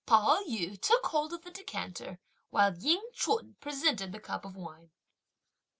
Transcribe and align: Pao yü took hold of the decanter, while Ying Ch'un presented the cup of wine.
Pao 0.07 0.41
yü 0.47 0.81
took 0.81 1.05
hold 1.05 1.31
of 1.31 1.43
the 1.43 1.51
decanter, 1.51 2.17
while 2.49 2.75
Ying 2.75 3.07
Ch'un 3.13 3.53
presented 3.59 4.11
the 4.11 4.19
cup 4.19 4.45
of 4.45 4.55
wine. 4.55 4.89